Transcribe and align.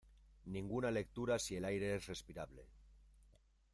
Ninguna 0.53 0.89
lectura 0.91 1.37
si 1.39 1.55
el 1.57 1.63
aire 1.63 1.93
es 1.93 2.07
respirable. 2.07 2.65